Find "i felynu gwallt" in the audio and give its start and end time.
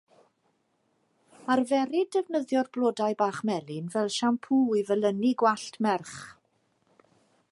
4.79-5.81